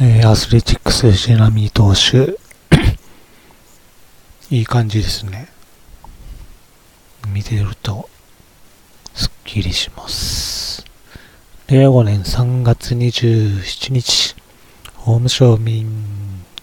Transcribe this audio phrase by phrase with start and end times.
[0.00, 2.36] えー、アスレチックス、ジェナミー投手、
[4.52, 5.48] いい感じですね。
[7.28, 8.10] 見てると、
[9.14, 10.84] すっきりします。
[11.68, 14.34] 令和5年3月27日、
[14.96, 15.86] 法務省民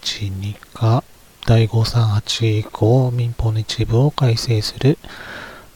[0.02, 1.02] 事2課
[1.46, 4.98] 第538以降民法の一部を改正する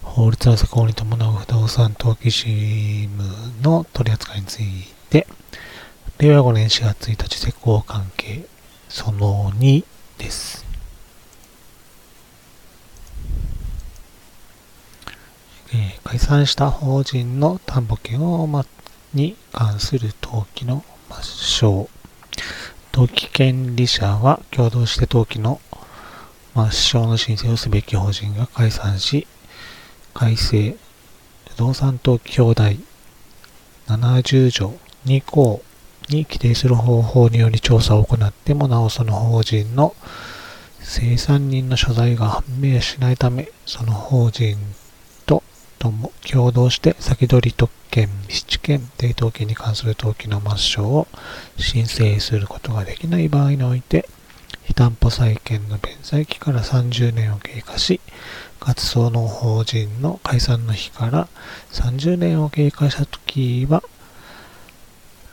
[0.03, 4.67] 法律の施行に伴う不動産登記事務の取り扱いについ
[5.09, 5.27] て、
[6.19, 8.47] 令和5年4月1日施行関係
[8.89, 9.85] その2
[10.17, 10.65] です。
[15.75, 18.65] えー、解散した法人の担保権を、ま、
[19.13, 21.87] に関する登記の抹消。
[22.95, 25.61] 登記権利者は共同して登記の
[26.55, 29.27] 抹消の申請をすべき法人が解散し、
[30.15, 30.77] 改正
[31.51, 32.81] 不動産登記表題
[33.87, 34.73] 70条
[35.05, 35.61] 2項
[36.09, 39.95] に規定する方法により調査を行ってもなおその法人の
[40.81, 44.57] 生産人の所在が判明しないため、その法人
[45.27, 45.43] と
[45.79, 51.09] とも共同して先取り特権、七権、抵当権に関する登記の抹消を
[51.57, 54.09] 申請することができない場合において、
[54.63, 58.01] 非担保債権の弁済期から30年を経過し、
[58.61, 61.29] かつその法人の解散の日から
[61.73, 63.83] 30年を経過したときは、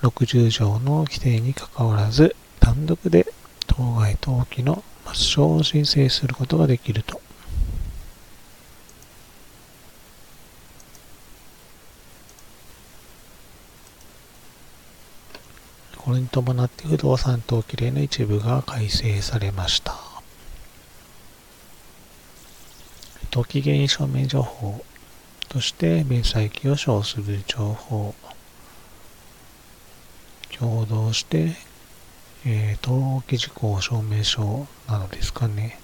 [0.04, 3.26] 60条の規定にかかわらず、単独で
[3.68, 7.22] 当該登記の抹消を申請することができると。
[15.98, 19.96] これに伴って不動産登記例の一部が改正されました。
[23.32, 24.84] 登記原因証明情報
[25.48, 28.14] として明細期を称する情報、
[30.60, 31.56] 共同して、
[32.46, 35.80] えー、登記事項証明書などですかね。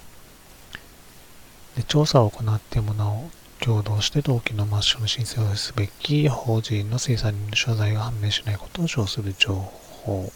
[1.76, 3.30] で調査を行ってもなお、
[3.60, 10.32] 共同して登記の抹消の申請をすべき法人の生産人の所在が判明しないことを称する情報。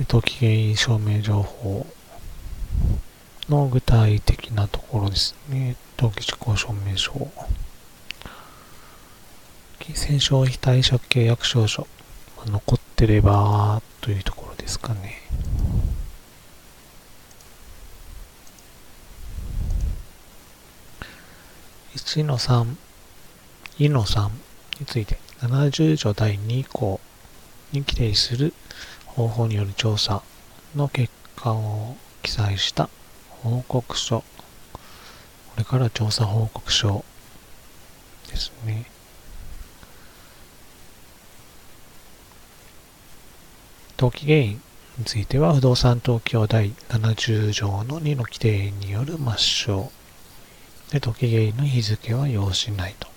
[0.00, 1.84] 登記原因証明情報
[3.48, 5.76] の具体的なところですね。
[5.98, 7.12] 登記事項証明書。
[9.78, 11.86] 金銭消費貸借契約証書。
[12.46, 15.22] 残ってればというところですかね。
[21.96, 22.76] 1の3、
[23.78, 24.30] 2の3
[24.80, 27.00] について、70条第2項
[27.72, 28.52] に規定する
[29.06, 30.22] 方法による調査
[30.76, 32.88] の結果を記載した
[33.42, 34.20] 報告書。
[34.20, 34.24] こ
[35.56, 37.04] れから調査報告書
[38.28, 38.86] ですね。
[43.98, 44.62] 登記原因
[44.98, 49.90] については、不動産登記法第70条の2の規定による抹消。
[50.90, 53.08] で、時計の日付は要しないと。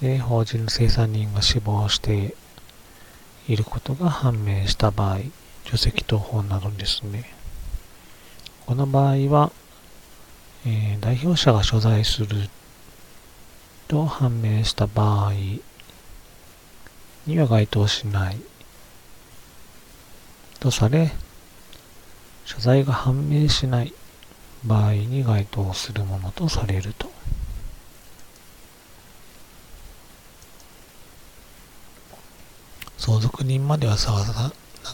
[0.00, 2.34] で、法人の生産人が死亡して
[3.48, 5.18] いることが判明した場合、
[5.64, 7.24] 除籍等法などですね。
[8.66, 9.52] この場合は、
[10.64, 12.48] えー、代表者が所在する
[13.88, 15.32] と判明した場合
[17.26, 18.36] には該当しない
[20.60, 21.12] とされ、
[22.44, 23.92] 所在が判明しない
[24.64, 27.11] 場合に該当するものとされると。
[33.12, 34.50] 相続人までは探さな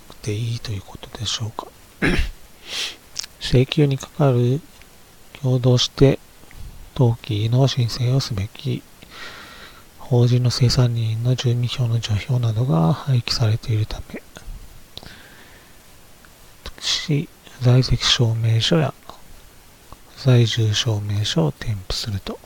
[0.09, 1.69] くていいということでしょうか。
[3.39, 4.61] 請求にかかる
[5.41, 6.19] 共同して
[6.97, 8.83] 登記の申請をすべき
[10.01, 14.21] 法人の生産人の住民票の除票などが廃棄されているため、
[16.81, 17.29] し、
[17.61, 18.95] 在籍証明書や
[20.17, 22.41] 在住証明書を添付すると。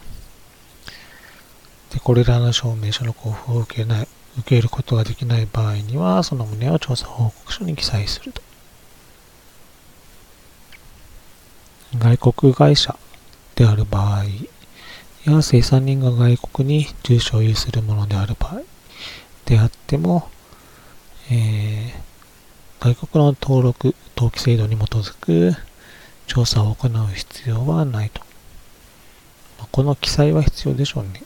[1.94, 4.08] で、これらの証明書の交付を受けない、
[4.38, 8.42] 受けることができない場合には、その旨を調査報告書に記載すると。
[11.98, 12.96] 外国会社
[13.54, 14.24] である場合
[15.24, 18.62] や生産人が外国に住所を有するものである場合
[19.44, 20.30] であっても、
[21.30, 22.12] えー
[22.82, 25.52] 外国の登録、登記制度に基づく
[26.26, 28.20] 調査を行う必要はないと。
[29.70, 31.22] この記載は必要でしょうね。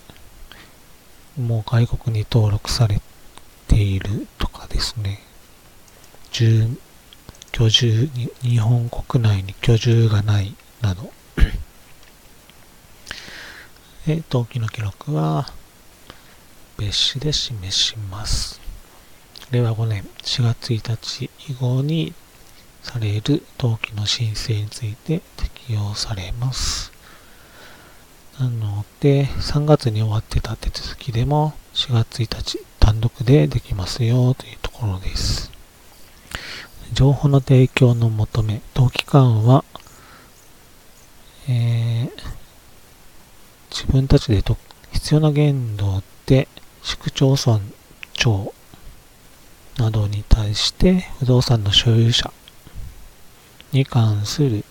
[1.39, 3.01] もう外国に登録され
[3.69, 5.21] ているとかですね。
[6.31, 6.77] 住
[7.53, 11.11] 居住に、日本国内に居住がないなど。
[14.07, 15.51] で、登記の記録は
[16.77, 18.61] 別紙で示します。
[19.51, 22.13] 令和5年4月1日以後に
[22.83, 26.96] される登記の申請について適用されます。
[28.39, 35.51] なので、3月に終わってた手続きでも4月1日単独でできますよというところです。
[36.93, 39.65] 情報の提供の求め、登記官は、
[41.49, 42.11] えー、
[43.71, 44.59] 自分たちでと
[44.93, 46.49] 必要な限度で
[46.83, 47.61] 市区町村
[48.13, 48.53] 長
[49.79, 52.33] などに対して不動産の所有者
[53.73, 54.65] に関する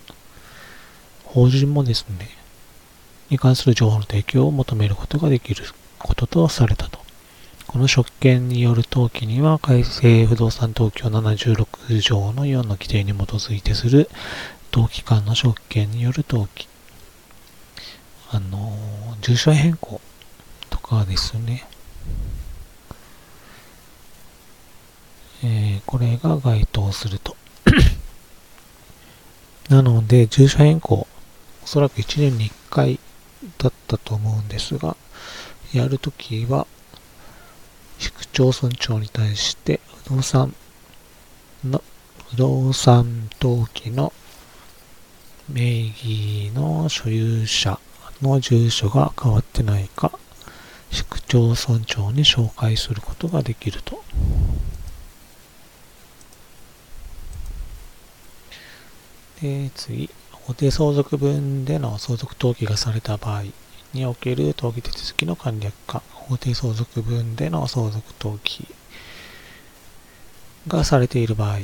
[1.23, 2.29] 法人もですね、
[3.29, 5.63] に関する情報の提供を求めることができる
[5.99, 6.99] こととされたと。
[7.67, 14.09] この職権による登記には改正不動産登記76条の4の規定に基づいてする
[14.71, 16.67] 登記官の職権による登記。
[18.31, 18.77] あの、
[19.21, 19.99] 住所変更
[20.69, 21.67] とかですね。
[25.43, 27.35] えー、これが該当すると。
[29.69, 31.07] なので、住所変更、
[31.63, 32.99] おそらく1年に1回
[33.57, 34.95] だったと思うんですが、
[35.73, 36.67] やるときは、
[37.97, 40.55] 市区町村長に対して不動産
[41.63, 41.83] の、
[42.29, 44.13] 不動産登記の
[45.49, 47.79] 名義の所有者
[48.21, 50.17] の住所が変わってないか、
[50.91, 54.03] 市区町村長に紹介することができると。
[59.41, 60.09] で、次、
[60.45, 63.45] 法定相続分での相続登記がされた場合
[63.93, 68.67] における登記手続きの簡略化、法定相続分での相続登記
[70.67, 71.61] がされている場合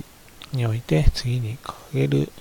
[0.51, 2.31] において、次に掲げる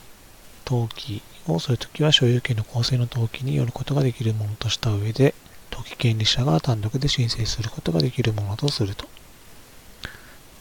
[0.66, 5.34] 登記をするときは所有権の構成の登記によることができるものとした上で、
[5.70, 9.04] 登記権利者が単独で申請することができるものとすると。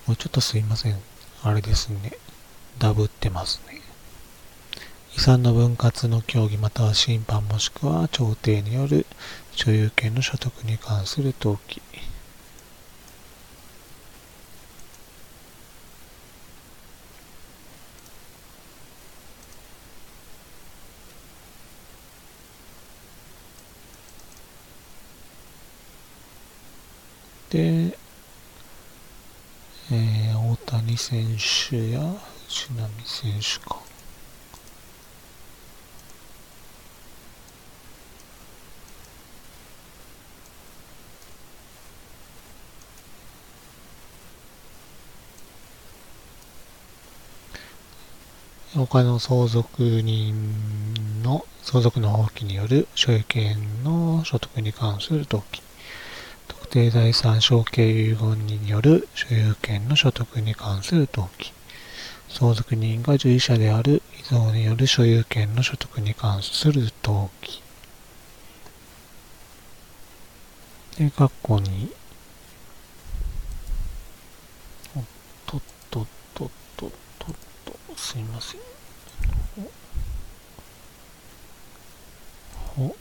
[0.08, 1.00] もうちょっとすいません。
[1.42, 2.12] あれですね。
[2.80, 3.89] ダブってますね。
[5.20, 9.06] 遺産の分割の協議または審判もしくは調停による
[9.52, 11.82] 所有権の所得に関する登記
[27.50, 27.98] で、
[29.92, 31.26] えー、大谷選
[31.70, 32.00] 手や
[32.48, 33.79] 藤波選手か。
[48.86, 55.62] 他の相続人の相続の放棄による所有権の所得に関する登記。
[56.48, 61.52] 特定財産承継遺言人による所有権の所得に関する登記。
[62.30, 67.62] 相続人が従事者である遺贈による所有権の所得に関する登記。
[70.98, 71.92] で、括弧に、
[74.96, 75.04] おっ
[75.46, 76.06] とっとっ
[76.36, 76.90] とっとっ
[77.20, 77.36] とっ
[77.66, 77.80] と、
[78.10, 78.62] すいません。
[82.76, 82.96] ほ、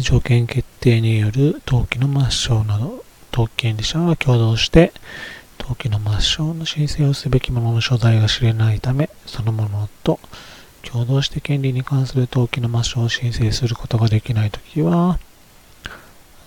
[0.00, 4.92] 条件決定による登記の抹消など、登記権利者は共同して、
[5.58, 10.20] 登記の抹消の申請をすべきものの所在が知れないため、そのものと
[10.82, 15.18] 共同して権利に関する登記の抹消を申請することができないときは、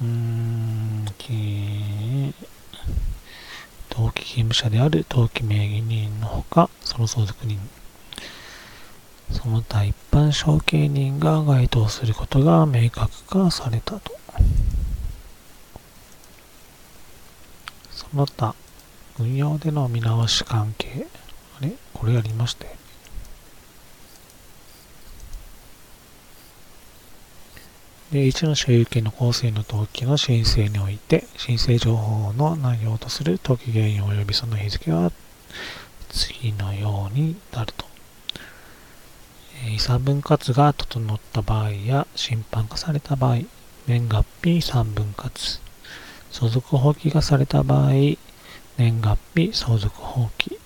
[0.02, 1.06] うーん、
[3.90, 7.60] 登記義務者である登記名義人のほか、その相続人
[9.32, 14.12] その他一般承継人が該当することが明確化されたと。
[17.92, 18.56] その他、
[19.20, 21.08] 運用での見直し関係。
[21.60, 21.74] あれ？
[21.94, 22.66] これやりました？
[22.66, 22.72] よ。
[28.12, 35.12] で、1の所有権の構成の登記の申請において、申請情報の内容とする登記原因及びその日付は
[36.10, 37.86] 次のようになると。
[39.68, 43.40] 遺産分割が整った場合や審判化された場合、
[43.88, 45.60] 年月日遺産分割、
[46.32, 47.92] 相続放棄がされた場合、
[48.78, 50.58] 年月日相続放棄、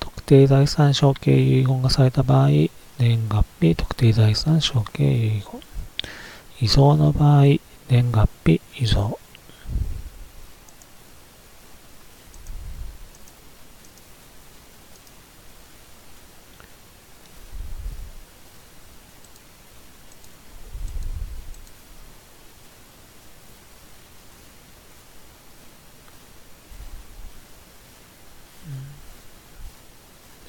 [0.00, 2.48] 特定財産承継遺言がされた場合、
[2.98, 5.42] 年月日特定財産承継遺言、
[6.62, 7.42] 遺贈の場合、
[7.88, 9.18] 年月日遺贈、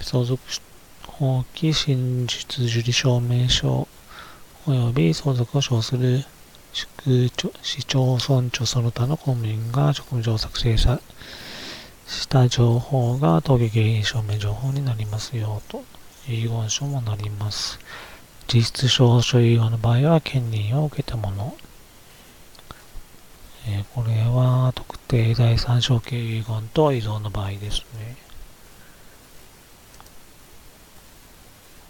[0.05, 0.39] 相続
[1.07, 3.88] 放棄真実受理証明書
[4.67, 6.24] 及び相続を称する。
[6.74, 10.85] 市区町村長その他の公務員が職務上作成し
[12.29, 15.83] た情報が登記原因証明情報になりますよと
[16.27, 17.79] 遺言書もなります。
[18.47, 21.55] 実質証書遺言の場合は権利を受けたもの。
[23.67, 28.17] えー、これは特定財産承継遺言と遺贈の場合ですね。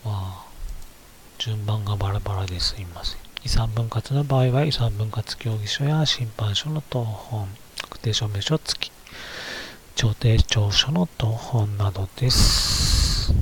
[0.05, 0.45] あ、
[1.37, 3.19] 順番がバラバラですいません。
[3.43, 7.47] 遺産分割の場合は遺産分割協議書や審判書の当本、
[7.81, 8.91] 確定証明書付き、
[9.95, 13.33] 調停調書の当本などです。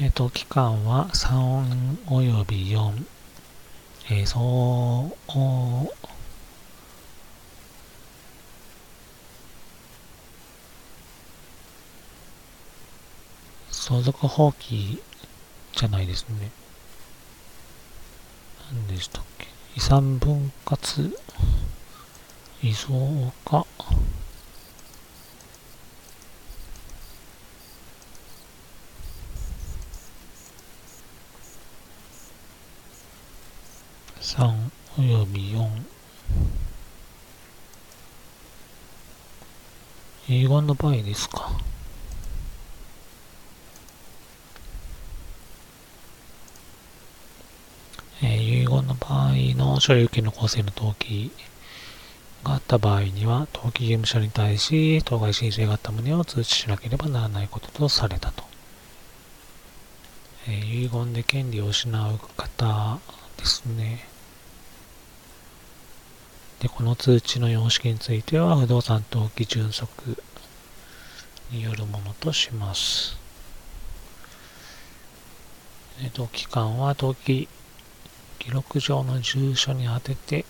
[0.00, 3.06] えっ、ー、と、期間は3及び4、
[4.10, 5.32] えー、そう、
[13.84, 15.02] 相続放棄
[15.74, 16.52] じゃないですね。
[18.70, 19.48] 何でしたっけ？
[19.74, 21.18] 遺産分割、
[22.62, 23.66] 遺贈か
[34.20, 35.68] ？3および4
[40.28, 41.50] 英語の場合ですか？
[48.22, 51.32] え、遺言の場合の所有権の構成の登記
[52.44, 58.44] があった場合には、登記義務者に対し、当該申請があった旨を通知しなければならないこととされたと。
[60.46, 63.00] えー、遺言で権利を失う方
[63.36, 64.06] ですね。
[66.60, 70.22] で、この通知の様式については、不動産登記準則
[71.50, 73.18] によるものとします。
[76.04, 77.48] えっ、と、期間は登記
[78.42, 80.44] 記録上の住所に当てて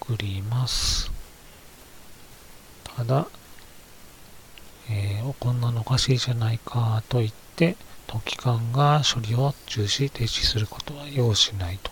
[0.00, 1.12] 送ります。
[2.96, 3.26] ただ、
[4.88, 7.76] えー、こんなのおかしいじゃないかと言って、
[8.08, 11.90] 登記官が処理を中止停止することは要しないと。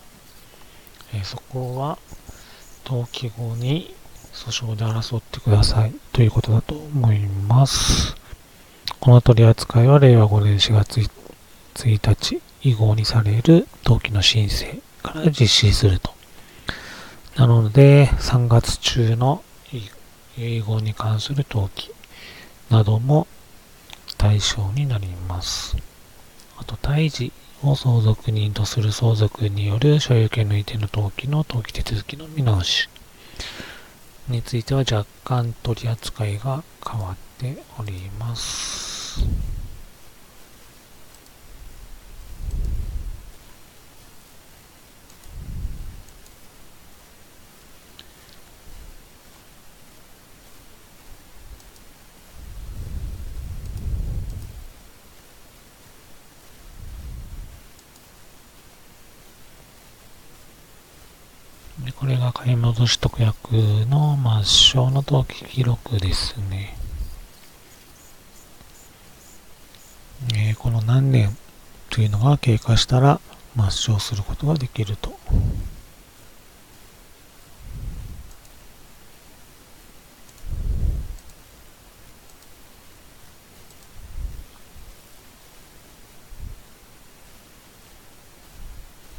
[1.13, 1.99] えー、そこは、
[2.83, 3.93] 登記後に
[4.33, 8.15] 訴訟で争ってくださいということだと思います。
[8.99, 10.99] この取り扱いは令和5年4月
[11.75, 16.13] 1日以後にされる登記の申請から実施すると。
[17.35, 19.43] なので、3月中の
[20.37, 21.91] 英語に関する登記
[22.69, 23.27] なども
[24.17, 25.77] 対象になります。
[26.57, 27.31] あと、胎児
[27.63, 32.89] を相続人とする相続による所有権の移転の登記の登記手続きの見直し
[34.27, 39.21] については若干取り扱いが変わっております。
[61.85, 63.51] で、これが買い戻し特約
[63.89, 66.77] の抹消の登記記録ですね。
[70.35, 71.35] えー、この何年
[71.89, 73.19] というのが経過したら
[73.55, 75.17] 抹消することができると。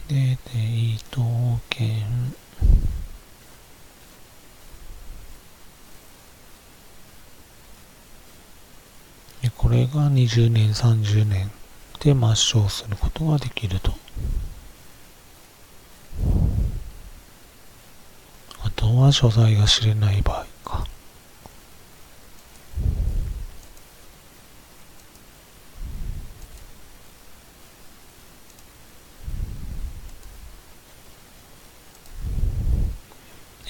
[0.08, 0.58] で、デ
[0.94, 1.20] イト
[1.68, 2.34] 券
[9.68, 11.50] これが20年、30年
[11.96, 13.92] して抹消することができると。
[18.62, 20.86] あとは所在が知れない場合か。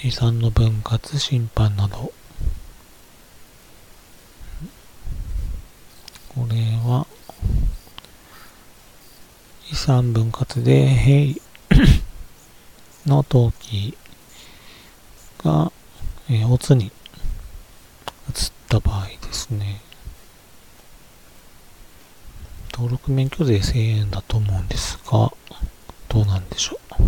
[0.01, 2.13] 遺産の分割審判など
[9.89, 11.41] 3分割で、平
[13.07, 13.97] の登記
[15.43, 15.71] が、
[16.29, 16.91] えー、オツに移っ
[18.67, 19.81] た場合ですね。
[22.71, 25.33] 登録免許税1000円だと思うんですが、
[26.07, 27.03] どうなんでしょう？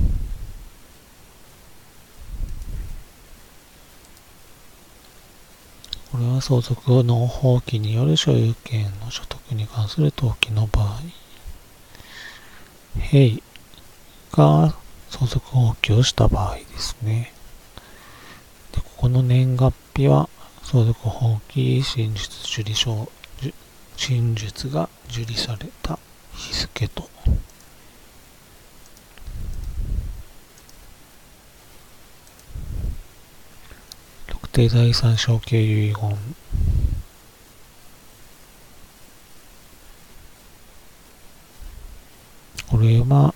[6.11, 11.20] これは相続の放棄による所有権の所得に関する登記の場合。
[12.99, 13.41] 兵
[14.31, 14.73] が
[15.09, 17.33] 相続放棄をした場合ですね。
[18.71, 20.29] で、ここの年月日は
[20.63, 23.11] 相続放棄真実受理書、
[23.97, 25.99] 真実が受理された
[26.33, 27.09] 日付と
[34.27, 36.17] 特定財産承継遺言
[42.71, 43.33] これは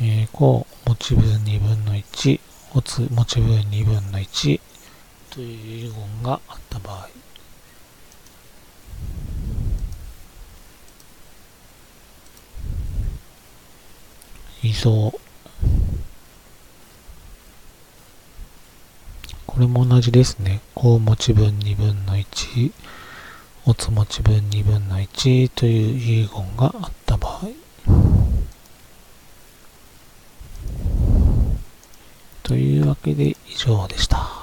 [0.00, 2.40] えー、こう持ち分2分の1
[2.72, 4.60] おつ持ち分2分の1
[5.28, 7.08] という遺言があった場合
[14.62, 15.12] 遺贈
[19.46, 20.60] これも同じですね。
[20.74, 22.72] こう持ち分2分の1、
[23.68, 27.48] おつ持ち分2分の1という遺言があった場合。
[32.44, 34.35] というわけで以上でした。